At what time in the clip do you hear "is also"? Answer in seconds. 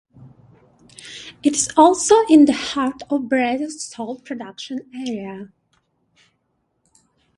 1.53-2.15